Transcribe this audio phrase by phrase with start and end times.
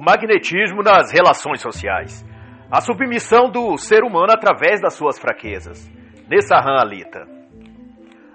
[0.00, 2.26] o magnetismo nas relações sociais.
[2.72, 5.86] A submissão do ser humano através das suas fraquezas.
[6.26, 7.28] Nessahan Alita.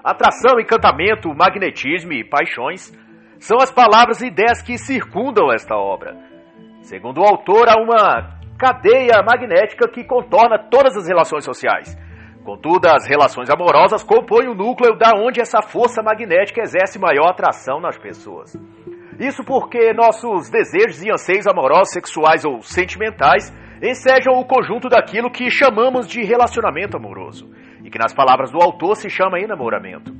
[0.04, 2.94] Atração, encantamento, magnetismo e paixões
[3.40, 6.16] são as palavras e ideias que circundam esta obra.
[6.84, 11.98] Segundo o autor, há uma cadeia magnética que contorna todas as relações sociais.
[12.44, 17.82] Contudo, as relações amorosas compõem o núcleo da onde essa força magnética exerce maior atração
[17.82, 18.56] nas pessoas.
[19.20, 23.52] Isso porque nossos desejos e anseios amorosos, sexuais ou sentimentais
[23.82, 27.50] ensejam o conjunto daquilo que chamamos de relacionamento amoroso,
[27.84, 30.12] e que nas palavras do autor se chama enamoramento.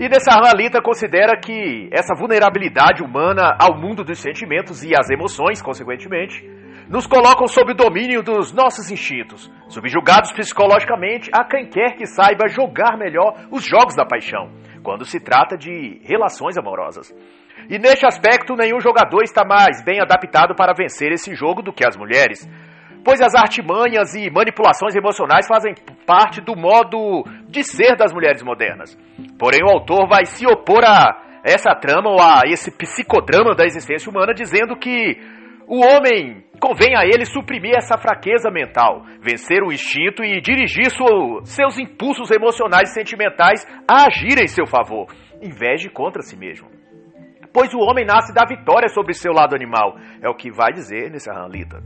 [0.00, 5.60] E nessa Lita considera que essa vulnerabilidade humana ao mundo dos sentimentos e às emoções,
[5.60, 6.42] consequentemente,
[6.88, 12.48] nos colocam sob o domínio dos nossos instintos, subjugados psicologicamente a quem quer que saiba
[12.48, 14.50] jogar melhor os jogos da paixão,
[14.82, 17.14] quando se trata de relações amorosas.
[17.68, 21.86] E neste aspecto, nenhum jogador está mais bem adaptado para vencer esse jogo do que
[21.86, 22.48] as mulheres,
[23.04, 25.74] pois as artimanhas e manipulações emocionais fazem
[26.06, 28.96] parte do modo de ser das mulheres modernas.
[29.38, 34.10] Porém, o autor vai se opor a essa trama ou a esse psicodrama da existência
[34.10, 35.16] humana, dizendo que
[35.66, 41.44] o homem convém a ele suprimir essa fraqueza mental, vencer o instinto e dirigir sua,
[41.44, 45.06] seus impulsos emocionais e sentimentais a agir em seu favor,
[45.40, 46.68] em vez de contra si mesmo.
[47.52, 51.10] Pois o homem nasce da vitória sobre seu lado animal, é o que vai dizer
[51.10, 51.82] nesse Lita.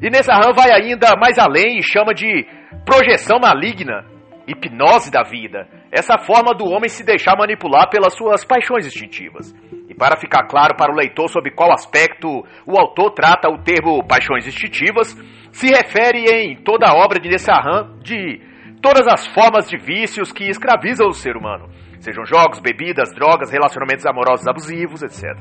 [0.00, 2.46] E nesse Ram vai ainda mais além e chama de
[2.84, 4.04] projeção maligna,
[4.46, 9.54] hipnose da vida, essa forma do homem se deixar manipular pelas suas paixões instintivas.
[9.88, 12.28] E para ficar claro para o leitor sobre qual aspecto
[12.66, 15.14] o autor trata o termo paixões instintivas,
[15.52, 18.40] se refere em toda a obra de Nessahan de
[18.80, 21.68] todas as formas de vícios que escravizam o ser humano,
[22.00, 25.36] sejam jogos, bebidas, drogas, relacionamentos amorosos abusivos, etc.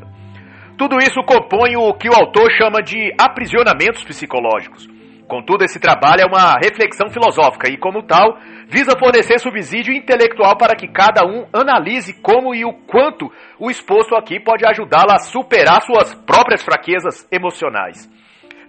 [0.78, 4.88] Tudo isso compõe o que o autor chama de aprisionamentos psicológicos.
[5.28, 8.38] Contudo, esse trabalho é uma reflexão filosófica e, como tal,
[8.70, 13.30] visa fornecer subsídio intelectual para que cada um analise como e o quanto
[13.60, 18.08] o exposto aqui pode ajudá-lo a superar suas próprias fraquezas emocionais.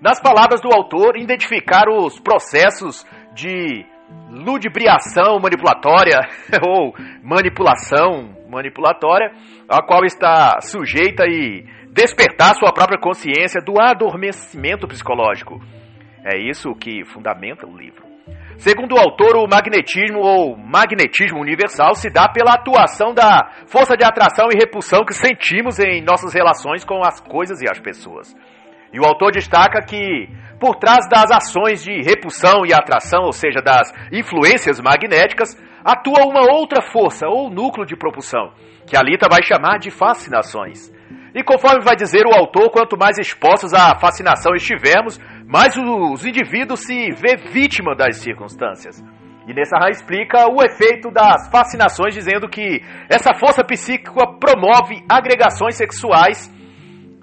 [0.01, 3.85] Nas palavras do autor, identificar os processos de
[4.31, 6.21] ludibriação manipulatória
[6.67, 9.31] ou manipulação manipulatória,
[9.69, 15.61] a qual está sujeita e despertar sua própria consciência do adormecimento psicológico.
[16.25, 18.07] É isso que fundamenta o livro.
[18.59, 24.05] Segundo o autor, o magnetismo ou magnetismo universal se dá pela atuação da força de
[24.05, 28.35] atração e repulsão que sentimos em nossas relações com as coisas e as pessoas.
[28.93, 33.61] E o autor destaca que, por trás das ações de repulsão e atração, ou seja,
[33.63, 38.53] das influências magnéticas, atua uma outra força ou núcleo de propulsão,
[38.87, 40.93] que a Lita vai chamar de fascinações.
[41.35, 46.81] E conforme vai dizer o autor, quanto mais expostos à fascinação estivermos, mais os indivíduos
[46.81, 49.03] se vê vítima das circunstâncias.
[49.47, 56.53] E Nessarra explica o efeito das fascinações, dizendo que essa força psíquica promove agregações sexuais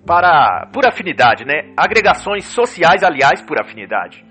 [0.07, 1.72] para por afinidade, né?
[1.77, 4.25] Agregações sociais, aliás, por afinidade.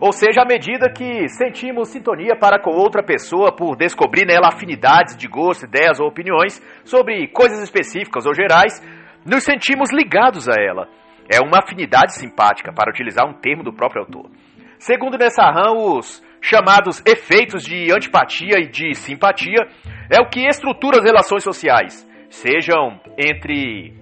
[0.00, 5.16] Ou seja, à medida que sentimos sintonia para com outra pessoa por descobrir nela afinidades
[5.16, 8.80] de gosto, ideias ou opiniões sobre coisas específicas ou gerais,
[9.26, 10.88] nos sentimos ligados a ela.
[11.30, 14.30] É uma afinidade simpática, para utilizar um termo do próprio autor.
[14.78, 19.66] Segundo Nessahan, os chamados efeitos de antipatia e de simpatia
[20.10, 23.92] é o que estrutura as relações sociais, sejam entre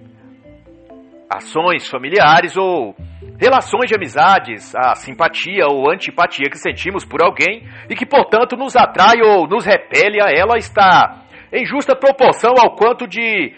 [1.29, 2.95] ações familiares ou
[3.39, 8.75] relações de amizades, a simpatia ou antipatia que sentimos por alguém e que, portanto, nos
[8.75, 13.53] atrai ou nos repele a ela está em justa proporção ao quanto de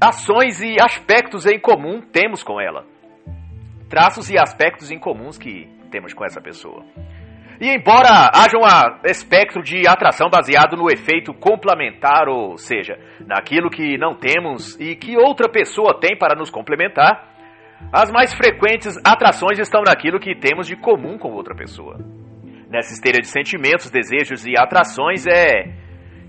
[0.00, 2.84] ações e aspectos em comum temos com ela.
[3.88, 6.84] Traços e aspectos incomuns que temos com essa pessoa.
[7.60, 12.96] E embora haja um espectro de atração baseado no efeito complementar, ou seja,
[13.26, 17.34] naquilo que não temos e que outra pessoa tem para nos complementar,
[17.92, 21.98] as mais frequentes atrações estão naquilo que temos de comum com outra pessoa.
[22.70, 25.72] Nessa esteira de sentimentos, desejos e atrações é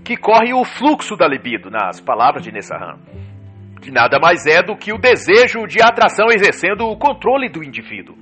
[0.04, 2.98] que corre o fluxo da libido, nas palavras de Nessahan
[3.80, 8.14] que nada mais é do que o desejo de atração exercendo o controle do indivíduo.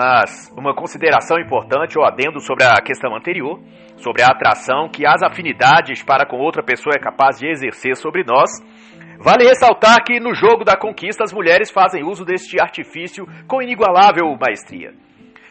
[0.00, 3.58] Mas uma consideração importante ou adendo sobre a questão anterior,
[3.96, 8.22] sobre a atração que as afinidades para com outra pessoa é capaz de exercer sobre
[8.22, 8.48] nós,
[9.18, 14.26] vale ressaltar que no jogo da conquista as mulheres fazem uso deste artifício com inigualável
[14.40, 14.94] maestria.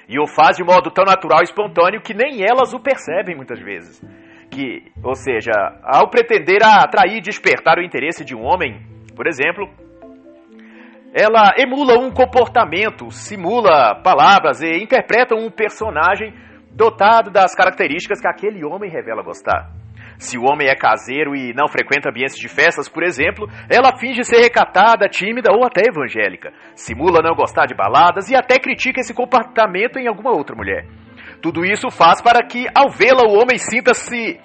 [0.07, 3.59] E o faz de modo tão natural e espontâneo que nem elas o percebem muitas
[3.59, 4.01] vezes.
[4.49, 5.51] Que, ou seja,
[5.83, 8.79] ao pretender atrair e despertar o interesse de um homem,
[9.13, 9.67] por exemplo,
[11.13, 16.33] ela emula um comportamento, simula palavras e interpreta um personagem
[16.71, 19.71] dotado das características que aquele homem revela gostar.
[20.19, 24.23] Se o homem é caseiro e não frequenta ambientes de festas, por exemplo, ela finge
[24.23, 26.51] ser recatada, tímida ou até evangélica.
[26.75, 30.87] Simula não gostar de baladas e até critica esse comportamento em alguma outra mulher.
[31.41, 34.39] Tudo isso faz para que, ao vê-la, o homem sinta-se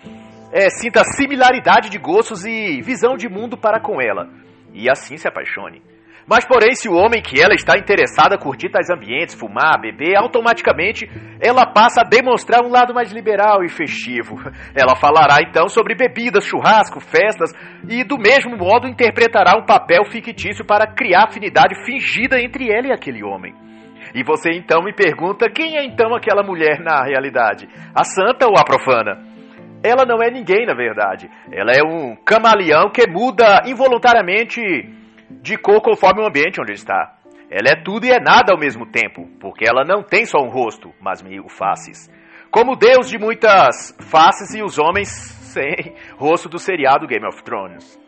[0.52, 4.28] é, sinta similaridade de gostos e visão de mundo para com ela,
[4.74, 5.82] e assim se apaixone.
[6.26, 11.10] Mas, porém, se o homem que ela está interessada curtir tais ambientes, fumar, beber, automaticamente
[11.40, 14.36] ela passa a demonstrar um lado mais liberal e festivo.
[14.74, 17.50] Ela falará então sobre bebidas, churrasco, festas
[17.88, 22.92] e, do mesmo modo, interpretará um papel fictício para criar afinidade fingida entre ela e
[22.92, 23.54] aquele homem.
[24.14, 27.68] E você então me pergunta quem é então aquela mulher na realidade?
[27.94, 29.32] A santa ou a profana?
[29.82, 31.28] Ela não é ninguém, na verdade.
[31.50, 34.60] Ela é um camaleão que muda involuntariamente
[35.60, 37.16] cor conforme o ambiente onde está.
[37.50, 40.48] Ela é tudo e é nada ao mesmo tempo, porque ela não tem só um
[40.48, 42.10] rosto, mas mil faces.
[42.50, 48.00] Como Deus de muitas faces e os homens sem rosto do seriado Game of Thrones.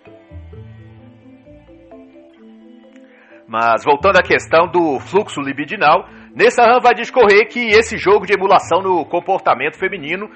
[3.47, 8.83] Mas voltando à questão do fluxo libidinal, Nessahan vai discorrer que esse jogo de emulação
[8.83, 10.29] no comportamento feminino,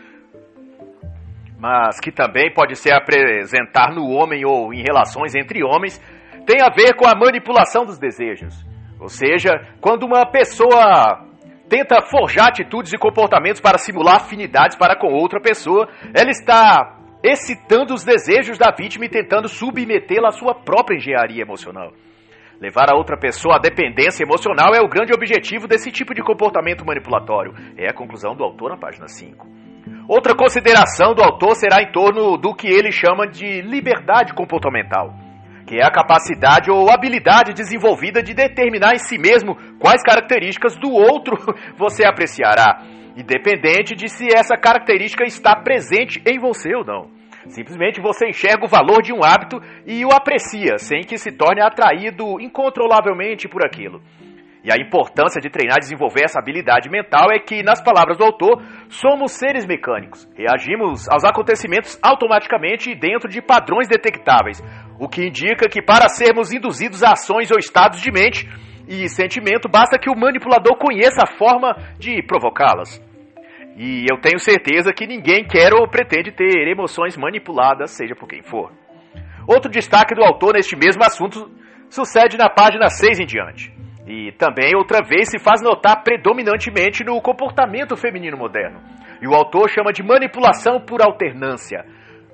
[1.58, 5.99] mas que também pode se apresentar no homem ou em relações entre homens,
[6.49, 8.55] tem a ver com a manipulação dos desejos.
[8.99, 9.50] Ou seja,
[9.83, 11.27] quando uma pessoa
[11.69, 17.93] tenta forjar atitudes e comportamentos para simular afinidades para com outra pessoa, ela está excitando
[17.93, 21.93] os desejos da vítima e tentando submetê-la à sua própria engenharia emocional.
[22.59, 26.85] Levar a outra pessoa à dependência emocional é o grande objetivo desse tipo de comportamento
[26.85, 27.53] manipulatório.
[27.77, 29.47] É a conclusão do autor na página 5.
[30.09, 35.15] Outra consideração do autor será em torno do que ele chama de liberdade comportamental,
[35.69, 40.91] que é a capacidade ou habilidade desenvolvida de determinar em si mesmo quais características do
[40.91, 41.37] outro
[41.76, 42.82] você apreciará,
[43.15, 47.11] independente de se essa característica está presente em você ou não.
[47.49, 51.61] Simplesmente você enxerga o valor de um hábito e o aprecia, sem que se torne
[51.61, 54.00] atraído incontrolavelmente por aquilo.
[54.64, 58.25] E a importância de treinar e desenvolver essa habilidade mental é que, nas palavras do
[58.25, 60.29] autor, somos seres mecânicos.
[60.37, 64.61] Reagimos aos acontecimentos automaticamente dentro de padrões detectáveis,
[64.99, 68.49] o que indica que para sermos induzidos a ações ou estados de mente
[68.89, 73.00] e sentimento, basta que o manipulador conheça a forma de provocá-las.
[73.77, 78.43] E eu tenho certeza que ninguém quer ou pretende ter emoções manipuladas, seja por quem
[78.43, 78.73] for.
[79.47, 81.49] Outro destaque do autor neste mesmo assunto
[81.89, 83.73] sucede na página 6 em diante.
[84.06, 88.81] E também outra vez se faz notar predominantemente no comportamento feminino moderno.
[89.23, 91.85] E o autor chama de manipulação por alternância,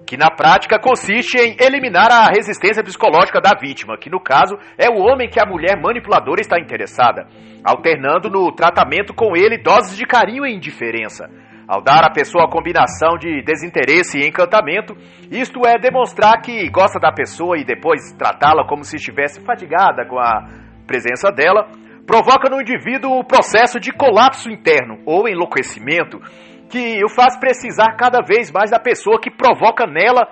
[0.06, 4.88] que na prática consiste em eliminar a resistência psicológica da vítima, que no caso é
[4.88, 7.26] o homem que a mulher manipuladora está interessada,
[7.64, 11.28] alternando no tratamento com ele doses de carinho e indiferença.
[11.66, 14.94] Ao dar à pessoa a combinação de desinteresse e encantamento,
[15.30, 20.18] isto é demonstrar que gosta da pessoa e depois tratá-la como se estivesse fatigada com
[20.18, 20.46] a
[20.86, 21.66] presença dela,
[22.06, 26.20] provoca no indivíduo o processo de colapso interno ou enlouquecimento
[26.70, 30.28] que o faz precisar cada vez mais da pessoa que provoca nela,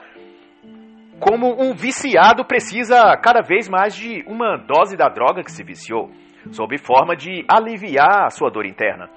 [1.21, 6.11] como um viciado precisa cada vez mais de uma dose da droga que se viciou,
[6.51, 9.09] sob forma de aliviar a sua dor interna.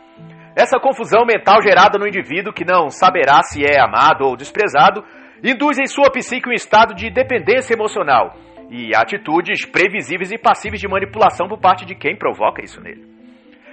[0.55, 5.03] Essa confusão mental gerada no indivíduo que não saberá se é amado ou desprezado
[5.43, 8.35] induz em sua psique um estado de dependência emocional
[8.69, 13.14] e atitudes previsíveis e passíveis de manipulação por parte de quem provoca isso nele.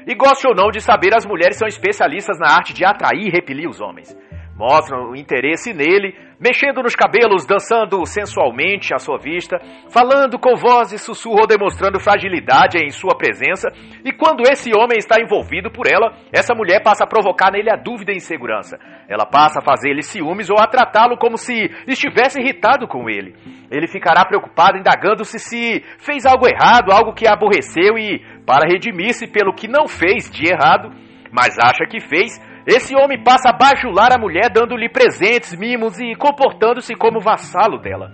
[0.07, 3.31] E goste ou não de saber, as mulheres são especialistas na arte de atrair e
[3.31, 4.17] repelir os homens.
[4.57, 9.59] Mostram o interesse nele, mexendo nos cabelos, dançando sensualmente à sua vista,
[9.91, 13.69] falando com voz e sussurro ou demonstrando fragilidade em sua presença.
[14.05, 17.77] E quando esse homem está envolvido por ela, essa mulher passa a provocar nele a
[17.77, 18.79] dúvida e insegurança.
[19.09, 23.35] Ela passa a fazer-lhe ciúmes ou a tratá-lo como se estivesse irritado com ele.
[23.71, 29.27] Ele ficará preocupado, indagando-se se fez algo errado, algo que a aborreceu e, para redimir-se
[29.27, 30.91] pelo que não fez de errado,
[31.33, 36.15] mas acha que fez, esse homem passa a bajular a mulher, dando-lhe presentes, mimos e
[36.15, 38.13] comportando-se como vassalo dela.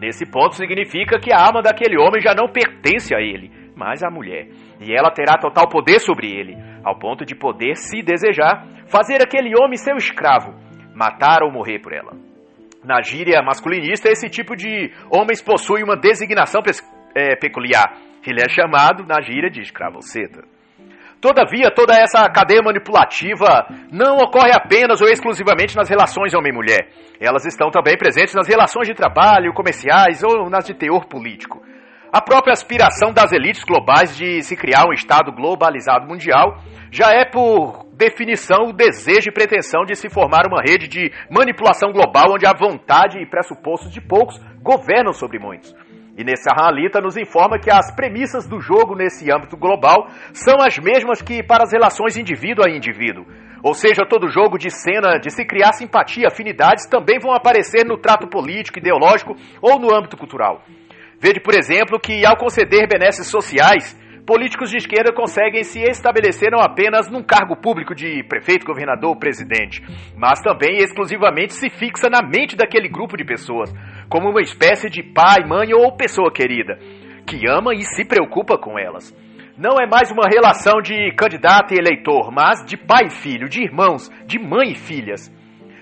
[0.00, 4.10] Nesse ponto significa que a alma daquele homem já não pertence a ele, mas à
[4.10, 4.48] mulher.
[4.80, 9.52] E ela terá total poder sobre ele, ao ponto de poder, se desejar, fazer aquele
[9.54, 10.54] homem seu escravo,
[10.94, 12.12] matar ou morrer por ela.
[12.82, 16.62] Na gíria masculinista, esse tipo de homens possui uma designação
[17.14, 17.92] é, peculiar.
[18.26, 20.42] Ele é chamado, na gíria, de escravoceta.
[21.20, 26.88] Todavia, toda essa cadeia manipulativa não ocorre apenas ou exclusivamente nas relações homem-mulher.
[27.20, 31.60] Elas estão também presentes nas relações de trabalho, comerciais ou nas de teor político.
[32.10, 36.56] A própria aspiração das elites globais de se criar um Estado globalizado mundial
[36.90, 41.92] já é, por definição, o desejo e pretensão de se formar uma rede de manipulação
[41.92, 45.72] global onde a vontade e pressupostos de poucos governam sobre muitos.
[46.20, 50.78] E nesse Arralita nos informa que as premissas do jogo nesse âmbito global são as
[50.78, 53.24] mesmas que para as relações indivíduo a indivíduo.
[53.62, 57.96] Ou seja, todo jogo de cena de se criar simpatia, afinidades também vão aparecer no
[57.96, 60.62] trato político, ideológico ou no âmbito cultural.
[61.18, 66.60] Vede, por exemplo, que ao conceder benesses sociais, políticos de esquerda conseguem se estabelecer não
[66.60, 69.82] apenas num cargo público de prefeito, governador, presidente,
[70.16, 73.72] mas também exclusivamente se fixa na mente daquele grupo de pessoas,
[74.08, 76.78] como uma espécie de pai, mãe ou pessoa querida,
[77.26, 79.14] que ama e se preocupa com elas.
[79.56, 83.62] Não é mais uma relação de candidato e eleitor, mas de pai e filho, de
[83.62, 85.30] irmãos, de mãe e filhas.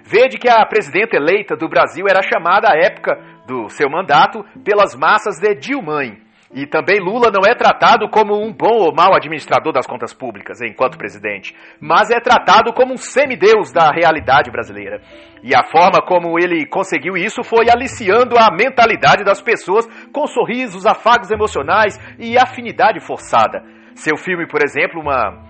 [0.05, 3.15] Vede que a presidenta eleita do Brasil era chamada à época
[3.47, 6.19] do seu mandato pelas massas de Dilmãe.
[6.55, 10.63] E também Lula não é tratado como um bom ou mau administrador das contas públicas
[10.63, 15.03] enquanto presidente, mas é tratado como um semideus da realidade brasileira.
[15.43, 20.87] E a forma como ele conseguiu isso foi aliciando a mentalidade das pessoas com sorrisos,
[20.87, 23.63] afagos emocionais e afinidade forçada.
[23.95, 25.47] Seu filme, por exemplo, uma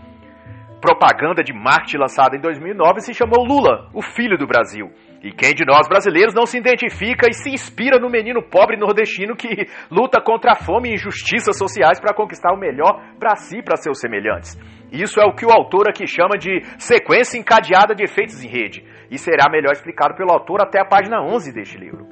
[0.81, 4.91] propaganda de marketing lançada em 2009 se chamou Lula, o filho do Brasil.
[5.23, 9.35] E quem de nós brasileiros não se identifica e se inspira no menino pobre nordestino
[9.35, 13.63] que luta contra a fome e injustiças sociais para conquistar o melhor para si e
[13.63, 14.57] para seus semelhantes?
[14.93, 18.85] Isso é o que o autor aqui chama de sequência encadeada de efeitos em rede,
[19.11, 22.07] e será melhor explicado pelo autor até a página 11 deste livro.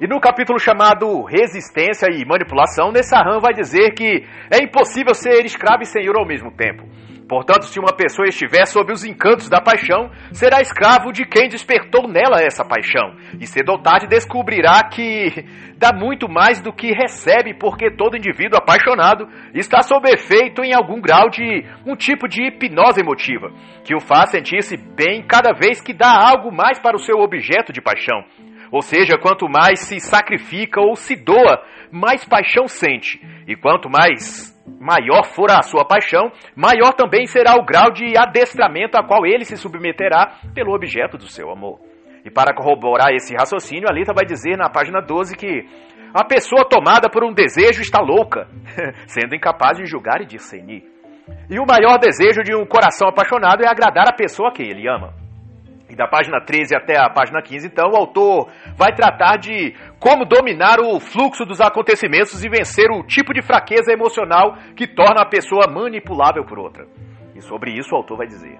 [0.00, 5.82] E no capítulo chamado Resistência e Manipulação, Nessahan vai dizer que é impossível ser escravo
[5.82, 6.84] e senhor ao mesmo tempo.
[7.30, 12.08] Portanto, se uma pessoa estiver sob os encantos da paixão, será escravo de quem despertou
[12.08, 15.46] nela essa paixão, e cedo ou tarde descobrirá que
[15.78, 21.00] dá muito mais do que recebe, porque todo indivíduo apaixonado está sob efeito em algum
[21.00, 23.52] grau de um tipo de hipnose emotiva,
[23.84, 27.72] que o faz sentir-se bem cada vez que dá algo mais para o seu objeto
[27.72, 28.24] de paixão.
[28.72, 33.20] Ou seja, quanto mais se sacrifica ou se doa, mais paixão sente.
[33.46, 38.96] E quanto mais maior for a sua paixão, maior também será o grau de adestramento
[38.98, 41.80] a qual ele se submeterá pelo objeto do seu amor.
[42.24, 45.64] E para corroborar esse raciocínio, a Lita vai dizer na página 12 que
[46.14, 48.46] a pessoa tomada por um desejo está louca,
[49.06, 50.82] sendo incapaz de julgar e discernir.
[51.48, 54.88] E o maior desejo de um coração apaixonado é agradar a pessoa a quem ele
[54.88, 55.14] ama.
[55.90, 60.24] E da página 13 até a página 15, então, o autor vai tratar de como
[60.24, 65.28] dominar o fluxo dos acontecimentos e vencer o tipo de fraqueza emocional que torna a
[65.28, 66.86] pessoa manipulável por outra.
[67.34, 68.56] E sobre isso o autor vai dizer: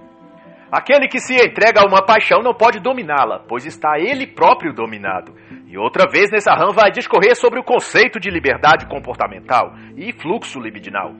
[0.73, 5.33] Aquele que se entrega a uma paixão não pode dominá-la, pois está ele próprio dominado.
[5.69, 10.59] E outra vez nessa rã vai discorrer sobre o conceito de liberdade comportamental e fluxo
[10.59, 11.15] libidinal.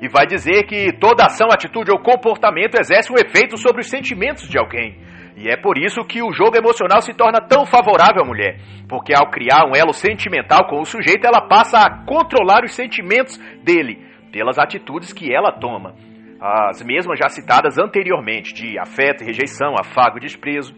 [0.00, 4.48] E vai dizer que toda ação, atitude ou comportamento exerce um efeito sobre os sentimentos
[4.48, 5.04] de alguém
[5.36, 9.12] e é por isso que o jogo emocional se torna tão favorável à mulher, porque
[9.14, 14.02] ao criar um elo sentimental com o sujeito, ela passa a controlar os sentimentos dele
[14.32, 15.94] pelas atitudes que ela toma.
[16.40, 20.74] As mesmas já citadas anteriormente, de afeto e rejeição, afago e desprezo.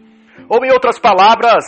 [0.49, 1.63] Ou, em outras palavras,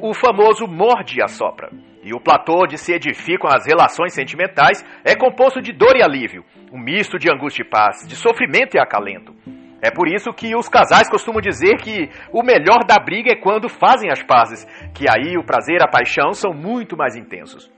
[0.00, 1.70] o famoso morde e assopra.
[2.02, 6.44] E o platô onde se edificam as relações sentimentais é composto de dor e alívio,
[6.72, 9.34] um misto de angústia e paz, de sofrimento e acalento.
[9.82, 13.68] É por isso que os casais costumam dizer que o melhor da briga é quando
[13.68, 17.70] fazem as pazes, que aí o prazer e a paixão são muito mais intensos.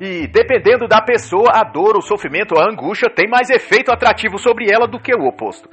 [0.00, 4.66] E dependendo da pessoa, a dor, o sofrimento a angústia tem mais efeito atrativo sobre
[4.72, 5.68] ela do que o oposto.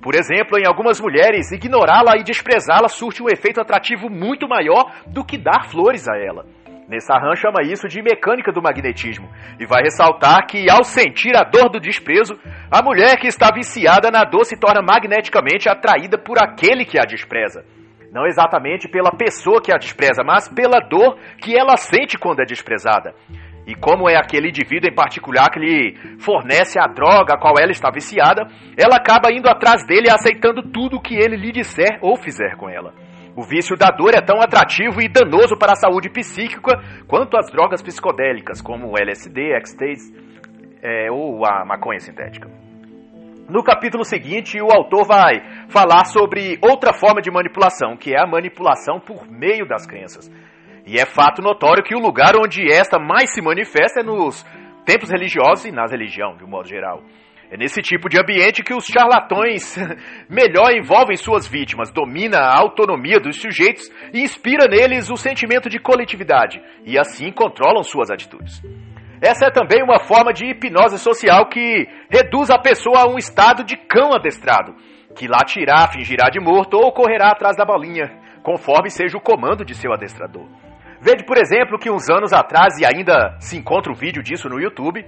[0.00, 5.24] Por exemplo, em algumas mulheres, ignorá-la e desprezá-la surte um efeito atrativo muito maior do
[5.24, 6.46] que dar flores a ela.
[6.88, 9.28] Nessahan chama isso de mecânica do magnetismo
[9.60, 12.32] e vai ressaltar que, ao sentir a dor do desprezo,
[12.70, 17.04] a mulher que está viciada na dor se torna magneticamente atraída por aquele que a
[17.04, 17.62] despreza.
[18.10, 22.46] Não exatamente pela pessoa que a despreza, mas pela dor que ela sente quando é
[22.46, 23.14] desprezada.
[23.66, 27.70] E como é aquele indivíduo em particular que lhe fornece a droga a qual ela
[27.70, 28.46] está viciada,
[28.78, 32.70] ela acaba indo atrás dele aceitando tudo o que ele lhe disser ou fizer com
[32.70, 32.94] ela.
[33.38, 36.72] O vício da dor é tão atrativo e danoso para a saúde psíquica
[37.06, 40.12] quanto as drogas psicodélicas, como o LSD, ecstasy
[40.82, 42.50] é, ou a maconha sintética.
[43.48, 48.26] No capítulo seguinte, o autor vai falar sobre outra forma de manipulação, que é a
[48.26, 50.28] manipulação por meio das crenças.
[50.84, 54.42] E é fato notório que o lugar onde esta mais se manifesta é nos
[54.84, 57.04] templos religiosos e nas religiões, de um modo geral.
[57.50, 59.74] É nesse tipo de ambiente que os charlatões
[60.28, 65.78] melhor envolvem suas vítimas, domina a autonomia dos sujeitos e inspira neles o sentimento de
[65.78, 68.62] coletividade, e assim controlam suas atitudes.
[69.20, 73.64] Essa é também uma forma de hipnose social que reduz a pessoa a um estado
[73.64, 74.74] de cão adestrado,
[75.16, 78.10] que latirá, fingirá de morto ou correrá atrás da bolinha,
[78.42, 80.46] conforme seja o comando de seu adestrador.
[81.00, 84.60] Veja, por exemplo, que uns anos atrás, e ainda se encontra um vídeo disso no
[84.60, 85.04] YouTube,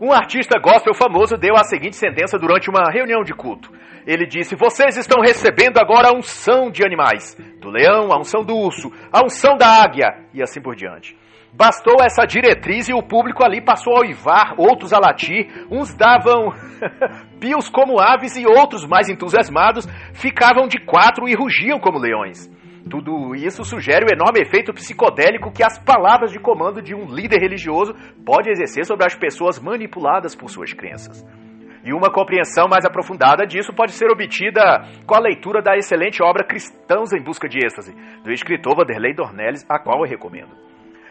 [0.00, 3.70] um artista gospel famoso deu a seguinte sentença durante uma reunião de culto.
[4.06, 8.54] Ele disse: Vocês estão recebendo agora a unção de animais, do leão, a unção do
[8.54, 11.16] urso, a unção da águia, e assim por diante.
[11.52, 16.52] Bastou essa diretriz e o público ali passou a uivar, outros a latir, uns davam
[17.40, 22.50] pios como aves e outros, mais entusiasmados, ficavam de quatro e rugiam como leões.
[22.88, 27.40] Tudo isso sugere o enorme efeito psicodélico que as palavras de comando de um líder
[27.40, 27.92] religioso
[28.24, 31.26] pode exercer sobre as pessoas manipuladas por suas crenças.
[31.84, 36.46] E uma compreensão mais aprofundada disso pode ser obtida com a leitura da excelente obra
[36.46, 40.50] Cristãos em Busca de Êxtase, do escritor Vanderlei Dornelles, a qual eu recomendo.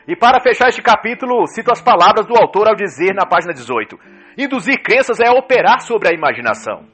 [0.07, 3.97] E para fechar este capítulo, cito as palavras do autor ao dizer na página 18:
[4.37, 6.85] Induzir crenças é operar sobre a imaginação.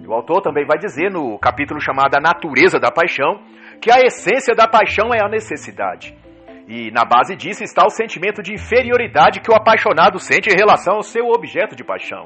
[0.00, 3.40] E o autor também vai dizer no capítulo chamado A Natureza da Paixão
[3.82, 6.16] que a essência da paixão é a necessidade.
[6.68, 10.94] E na base disso está o sentimento de inferioridade que o apaixonado sente em relação
[10.94, 12.24] ao seu objeto de paixão.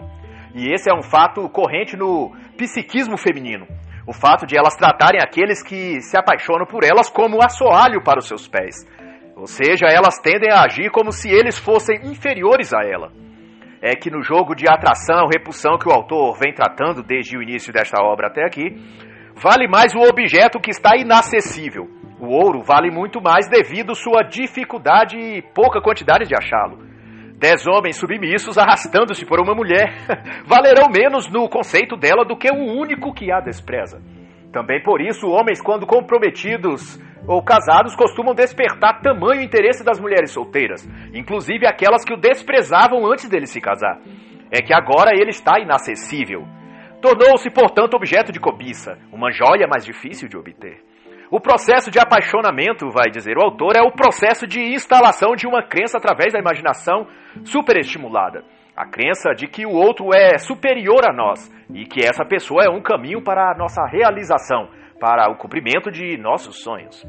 [0.54, 3.66] E esse é um fato corrente no psiquismo feminino.
[4.06, 8.28] O fato de elas tratarem aqueles que se apaixonam por elas como assoalho para os
[8.28, 8.76] seus pés.
[9.34, 13.10] Ou seja, elas tendem a agir como se eles fossem inferiores a ela.
[13.82, 17.72] É que no jogo de atração, repulsão que o autor vem tratando desde o início
[17.72, 18.76] desta obra até aqui,
[19.36, 21.88] vale mais o objeto que está inacessível.
[22.18, 26.78] O ouro vale muito mais devido sua dificuldade e pouca quantidade de achá-lo.
[27.38, 29.92] Dez homens submissos arrastando-se por uma mulher
[30.46, 34.00] valerão menos no conceito dela do que o único que a despreza.
[34.50, 40.88] Também por isso, homens, quando comprometidos ou casados, costumam despertar tamanho interesse das mulheres solteiras,
[41.12, 44.00] inclusive aquelas que o desprezavam antes dele se casar.
[44.50, 46.46] É que agora ele está inacessível.
[47.00, 50.82] Tornou-se, portanto, objeto de cobiça, uma joia mais difícil de obter.
[51.30, 55.62] O processo de apaixonamento, vai dizer o autor, é o processo de instalação de uma
[55.62, 57.06] crença através da imaginação
[57.44, 58.44] superestimulada.
[58.76, 62.70] A crença de que o outro é superior a nós e que essa pessoa é
[62.70, 64.68] um caminho para a nossa realização,
[65.00, 67.04] para o cumprimento de nossos sonhos.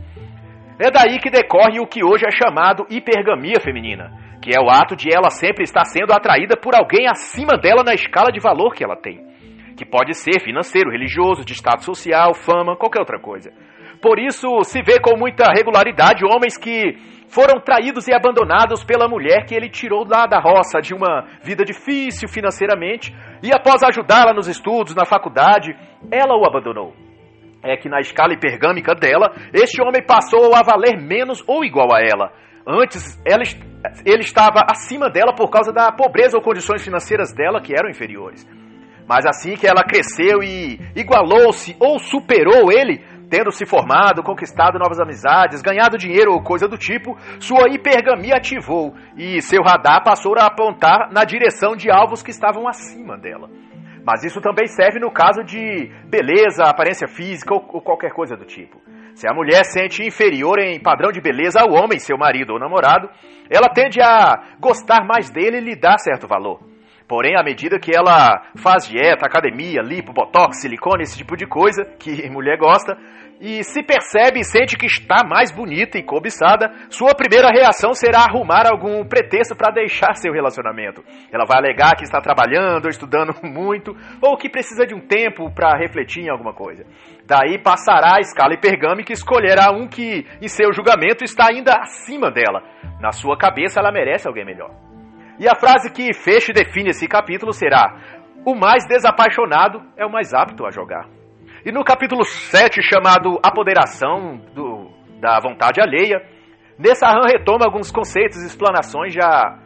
[0.80, 4.95] É daí que decorre o que hoje é chamado hipergamia feminina, que é o ato
[4.95, 8.84] de ela sempre estar sendo atraída por alguém acima dela na escala de valor que
[8.84, 9.37] ela tem
[9.78, 13.52] que pode ser financeiro, religioso, de status social, fama, qualquer outra coisa.
[14.02, 16.98] Por isso, se vê com muita regularidade homens que
[17.30, 21.63] foram traídos e abandonados pela mulher que ele tirou lá da roça de uma vida
[21.63, 25.76] difícil financeiramente e após ajudá-la nos estudos, na faculdade,
[26.12, 26.94] ela o abandonou.
[27.63, 32.00] É que na escala hipergâmica dela, este homem passou a valer menos ou igual a
[32.00, 32.32] ela.
[32.66, 33.44] Antes, ela,
[34.06, 38.46] ele estava acima dela por causa da pobreza ou condições financeiras dela que eram inferiores.
[39.08, 45.00] Mas assim que ela cresceu e igualou-se ou superou ele, tendo se formado, conquistado novas
[45.00, 50.48] amizades, ganhado dinheiro ou coisa do tipo, sua hipergamia ativou e seu radar passou a
[50.48, 53.50] apontar na direção de alvos que estavam acima dela.
[54.06, 58.46] Mas isso também serve no caso de beleza, aparência física ou, ou qualquer coisa do
[58.46, 58.80] tipo.
[59.15, 63.10] Se a mulher sente inferior em padrão de beleza ao homem, seu marido ou namorado,
[63.50, 66.77] ela tende a gostar mais dele e lhe dar certo valor.
[67.08, 71.86] Porém, à medida que ela faz dieta, academia, lipo, botox, silicone, esse tipo de coisa
[71.98, 72.98] que mulher gosta,
[73.39, 78.22] e se percebe e sente que está mais bonita e cobiçada, sua primeira reação será
[78.22, 81.04] arrumar algum pretexto para deixar seu relacionamento.
[81.32, 85.52] Ela vai alegar que está trabalhando ou estudando muito, ou que precisa de um tempo
[85.54, 86.84] para refletir em alguma coisa.
[87.26, 92.32] Daí passará a escala hipergâmica e escolherá um que, em seu julgamento, está ainda acima
[92.32, 92.63] dela.
[93.00, 94.87] Na sua cabeça, ela merece alguém melhor.
[95.39, 97.95] E a frase que fecha e define esse capítulo será:
[98.45, 101.08] O mais desapaixonado é o mais apto a jogar.
[101.65, 106.21] E no capítulo 7, chamado Apoderação do, da Vontade Alheia,
[106.80, 109.60] Nessahan retoma alguns conceitos e explanações já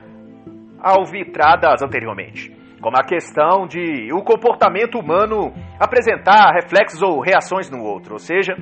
[0.81, 8.13] alvitradas anteriormente, como a questão de o comportamento humano apresentar reflexos ou reações no outro,
[8.13, 8.55] ou seja,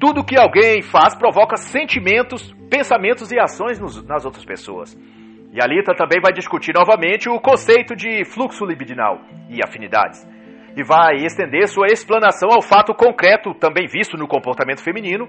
[0.00, 4.96] tudo que alguém faz provoca sentimentos, pensamentos e ações nos, nas outras pessoas.
[5.52, 10.26] E a Lita também vai discutir novamente o conceito de fluxo libidinal e afinidades.
[10.74, 15.28] E vai estender sua explanação ao fato concreto, também visto no comportamento feminino,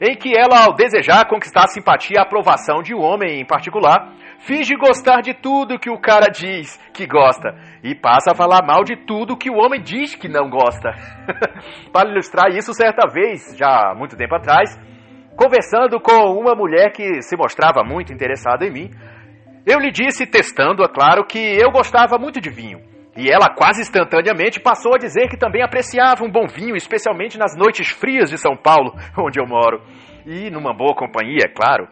[0.00, 3.44] em que ela, ao desejar conquistar a simpatia e a aprovação de um homem em
[3.44, 8.64] particular, finge gostar de tudo que o cara diz que gosta e passa a falar
[8.64, 10.90] mal de tudo que o homem diz que não gosta.
[11.92, 14.78] Para ilustrar isso, certa vez, já há muito tempo atrás,
[15.36, 18.90] conversando com uma mulher que se mostrava muito interessada em mim,
[19.66, 22.80] Eu lhe disse, testando, é claro, que eu gostava muito de vinho.
[23.16, 27.56] E ela quase instantaneamente passou a dizer que também apreciava um bom vinho, especialmente nas
[27.56, 29.80] noites frias de São Paulo, onde eu moro.
[30.26, 31.88] E numa boa companhia, é claro.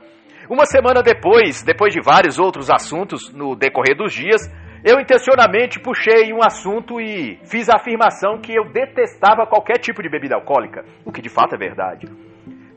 [0.51, 4.43] Uma semana depois, depois de vários outros assuntos no decorrer dos dias,
[4.85, 10.11] eu intencionalmente puxei um assunto e fiz a afirmação que eu detestava qualquer tipo de
[10.11, 12.07] bebida alcoólica, o que de fato é verdade.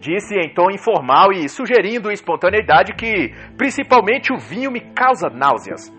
[0.05, 5.91] Disse em tom informal e sugerindo espontaneidade que, principalmente, o vinho me causa náuseas.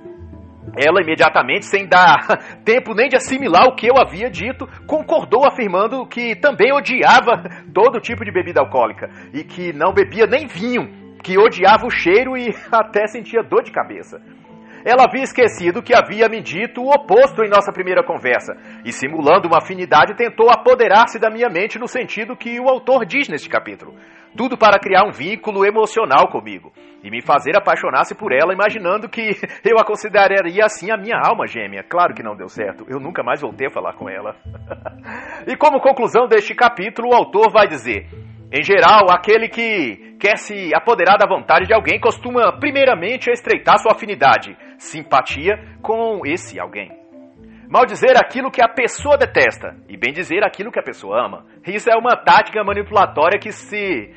[0.76, 2.24] Ela imediatamente, sem dar
[2.64, 7.42] tempo nem de assimilar o que eu havia dito, concordou afirmando que também odiava
[7.74, 12.36] todo tipo de bebida alcoólica e que não bebia nem vinho, que odiava o cheiro
[12.36, 14.22] e até sentia dor de cabeça.
[14.86, 19.48] Ela havia esquecido que havia me dito o oposto em nossa primeira conversa, e simulando
[19.48, 23.96] uma afinidade, tentou apoderar-se da minha mente no sentido que o autor diz neste capítulo.
[24.36, 26.72] Tudo para criar um vínculo emocional comigo
[27.02, 29.30] e me fazer apaixonar-se por ela, imaginando que
[29.68, 31.82] eu a consideraria assim a minha alma gêmea.
[31.82, 34.36] Claro que não deu certo, eu nunca mais voltei a falar com ela.
[35.48, 38.06] e como conclusão deste capítulo, o autor vai dizer:
[38.52, 43.92] em geral, aquele que quer se apoderar da vontade de alguém costuma, primeiramente, estreitar sua
[43.92, 46.90] afinidade, simpatia com esse alguém.
[47.68, 51.44] Mal dizer aquilo que a pessoa detesta e bem dizer aquilo que a pessoa ama.
[51.66, 54.14] Isso é uma tática manipulatória que se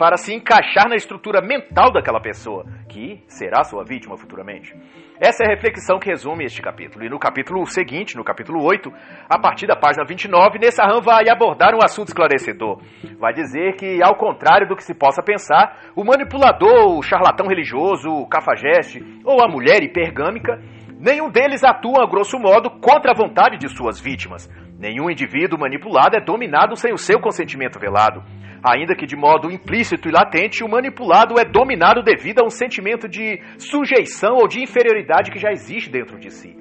[0.00, 4.74] para se encaixar na estrutura mental daquela pessoa, que será sua vítima futuramente.
[5.20, 7.04] Essa é a reflexão que resume este capítulo.
[7.04, 8.90] E no capítulo seguinte, no capítulo 8,
[9.28, 12.80] a partir da página 29, Nessahan vai abordar um assunto esclarecedor.
[13.18, 18.08] Vai dizer que, ao contrário do que se possa pensar, o manipulador, o charlatão religioso,
[18.08, 20.62] o cafajeste ou a mulher hipergâmica,
[20.98, 24.48] nenhum deles atua, a grosso modo, contra a vontade de suas vítimas.
[24.78, 28.24] Nenhum indivíduo manipulado é dominado sem o seu consentimento velado.
[28.62, 33.08] Ainda que de modo implícito e latente, o manipulado é dominado devido a um sentimento
[33.08, 36.56] de sujeição ou de inferioridade que já existe dentro de si.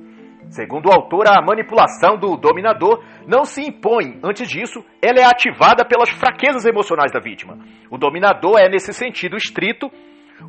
[0.49, 4.19] Segundo o autor, a manipulação do dominador não se impõe.
[4.23, 7.59] Antes disso, ela é ativada pelas fraquezas emocionais da vítima.
[7.91, 9.91] O dominador é, nesse sentido estrito,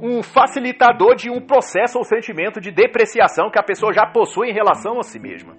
[0.01, 4.55] um facilitador de um processo ou sentimento de depreciação que a pessoa já possui em
[4.55, 5.55] relação a si mesma.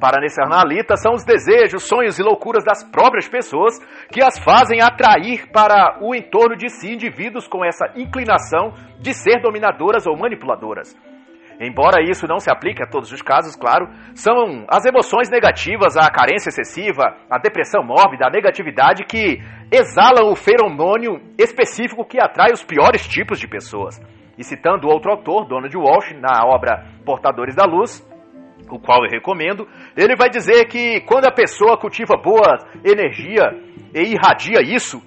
[0.00, 3.78] Para nesse analita, são os desejos, sonhos e loucuras das próprias pessoas
[4.12, 9.40] que as fazem atrair para o entorno de si indivíduos com essa inclinação de ser
[9.42, 10.96] dominadoras ou manipuladoras.
[11.60, 16.08] Embora isso não se aplique a todos os casos, claro, são as emoções negativas, a
[16.08, 22.62] carência excessiva, a depressão mórbida, a negatividade que exalam o feromônio específico que atrai os
[22.62, 24.00] piores tipos de pessoas.
[24.38, 28.06] E citando outro autor, Donald Walsh, na obra Portadores da Luz,
[28.70, 33.44] o qual eu recomendo, ele vai dizer que quando a pessoa cultiva boa energia
[33.94, 35.02] e irradia isso,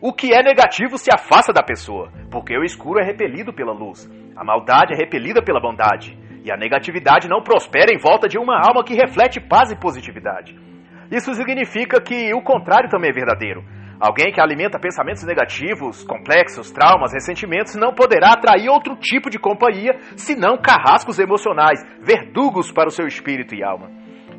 [0.00, 4.08] o que é negativo se afasta da pessoa, porque o escuro é repelido pela luz,
[4.34, 8.58] a maldade é repelida pela bondade, e a negatividade não prospera em volta de uma
[8.58, 10.58] alma que reflete paz e positividade.
[11.10, 13.62] Isso significa que o contrário também é verdadeiro.
[14.00, 19.92] Alguém que alimenta pensamentos negativos, complexos, traumas, ressentimentos não poderá atrair outro tipo de companhia
[20.16, 23.90] senão carrascos emocionais, verdugos para o seu espírito e alma.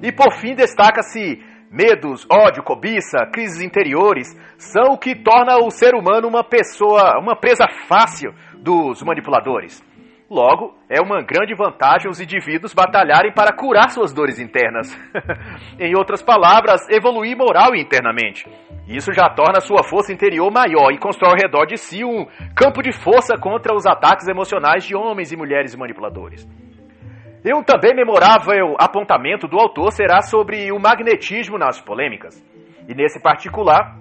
[0.01, 1.39] E por fim destaca-se
[1.71, 7.35] medos, ódio, cobiça, crises interiores, são o que torna o ser humano uma pessoa, uma
[7.35, 9.81] presa fácil dos manipuladores.
[10.31, 14.87] Logo, é uma grande vantagem os indivíduos batalharem para curar suas dores internas.
[15.77, 18.49] em outras palavras, evoluir moral e internamente.
[18.87, 22.81] Isso já torna sua força interior maior e constrói ao redor de si um campo
[22.81, 26.47] de força contra os ataques emocionais de homens e mulheres manipuladores.
[27.43, 32.41] E um também memorável apontamento do autor será sobre o magnetismo nas polêmicas.
[32.87, 33.97] E nesse particular,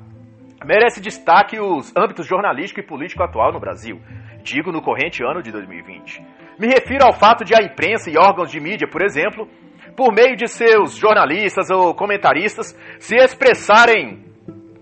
[0.65, 4.01] merece destaque os âmbitos jornalístico e político atual no Brasil
[4.43, 6.23] digo no corrente ano de 2020.
[6.59, 9.49] Me refiro ao fato de a imprensa e órgãos de mídia, por exemplo,
[9.97, 14.25] por meio de seus jornalistas ou comentaristas, se expressarem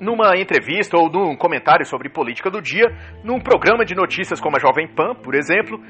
[0.00, 2.86] numa entrevista ou num comentário sobre política do dia,
[3.24, 5.80] num programa de notícias como a Jovem Pan, por exemplo,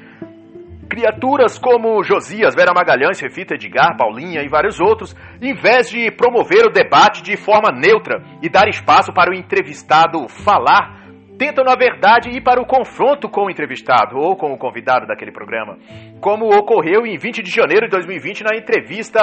[0.89, 6.65] criaturas como Josias, Vera Magalhães, Refita Edgar, Paulinha e vários outros, em vez de promover
[6.65, 10.98] o debate de forma neutra e dar espaço para o entrevistado falar
[11.39, 15.31] tentam, na verdade, ir para o confronto com o entrevistado ou com o convidado daquele
[15.31, 15.77] programa,
[16.19, 19.21] como ocorreu em 20 de janeiro de 2020 na entrevista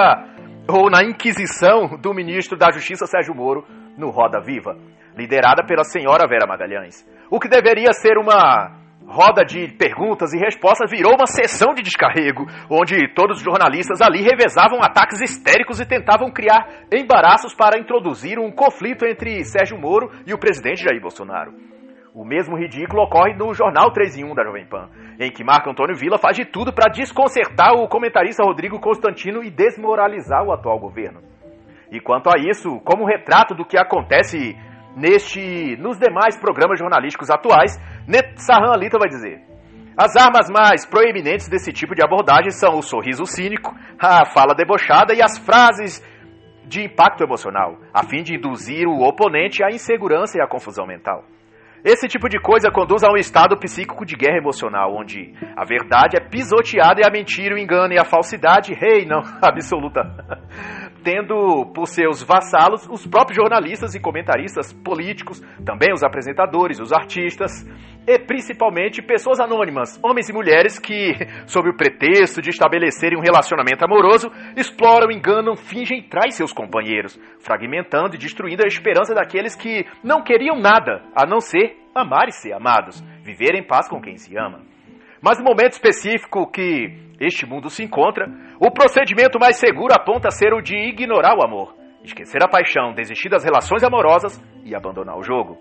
[0.67, 3.63] ou na inquisição do ministro da Justiça Sérgio Moro
[3.95, 4.75] no Roda Viva,
[5.15, 7.07] liderada pela senhora Vera Magalhães.
[7.29, 8.75] O que deveria ser uma
[9.07, 14.21] roda de perguntas e respostas virou uma sessão de descarrego, onde todos os jornalistas ali
[14.21, 20.33] revezavam ataques histéricos e tentavam criar embaraços para introduzir um conflito entre Sérgio Moro e
[20.33, 21.76] o presidente Jair Bolsonaro.
[22.17, 25.69] O mesmo ridículo ocorre no Jornal 3 em 1 da Jovem Pan, em que Marco
[25.69, 30.79] Antônio Villa faz de tudo para desconcertar o comentarista Rodrigo Constantino e desmoralizar o atual
[30.79, 31.21] governo.
[31.91, 34.57] E quanto a isso, como retrato do que acontece
[34.95, 37.77] neste, nos demais programas jornalísticos atuais,
[38.07, 39.39] Netsahan Alita vai dizer:
[39.95, 45.13] as armas mais proeminentes desse tipo de abordagem são o sorriso cínico, a fala debochada
[45.13, 46.03] e as frases
[46.65, 51.23] de impacto emocional, a fim de induzir o oponente à insegurança e à confusão mental.
[51.83, 56.17] Esse tipo de coisa conduz a um estado psíquico de guerra emocional, onde a verdade
[56.17, 60.01] é pisoteada e a mentira, o engano e a falsidade reinam absoluta,
[61.07, 67.65] tendo por seus vassalos os próprios jornalistas e comentaristas políticos, também os apresentadores, os artistas
[68.05, 71.13] e principalmente pessoas anônimas, homens e mulheres que,
[71.47, 77.17] sob o pretexto de estabelecerem um relacionamento amoroso, exploram, enganam, fingem e traem seus companheiros,
[77.39, 82.33] fragmentando e destruindo a esperança daqueles que não queriam nada a não ser amar e
[82.33, 84.59] ser amados, viver em paz com quem se ama.
[85.27, 86.87] Mas no momento específico que
[87.19, 88.29] este mundo se encontra,
[88.61, 93.27] o procedimento mais seguro aponta ser o de ignorar o amor, esquecer a paixão, desistir
[93.27, 95.57] das relações amorosas e abandonar o jogo.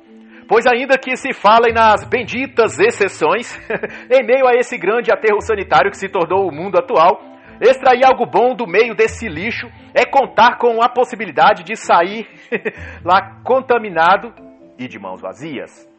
[0.49, 3.59] Pois ainda que se falem nas benditas exceções,
[4.09, 7.21] em meio a esse grande aterro sanitário que se tornou o mundo atual,
[7.61, 12.29] extrair algo bom do meio desse lixo é contar com a possibilidade de sair
[13.05, 14.33] lá contaminado
[14.79, 15.91] e de mãos vazias.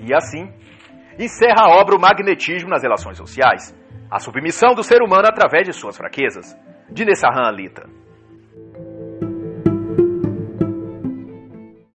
[0.00, 0.50] E assim,
[1.18, 3.74] encerra a obra o magnetismo nas relações sociais,
[4.10, 6.56] a submissão do ser humano através de suas fraquezas.
[6.90, 7.88] De Nessahan Alita.